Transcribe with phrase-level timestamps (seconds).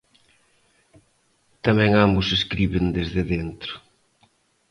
[1.65, 3.73] Tamén ambos escriben desde dentro.